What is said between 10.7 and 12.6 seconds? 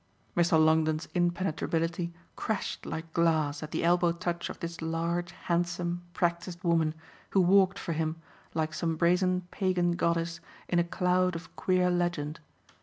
a cloud of queer legend.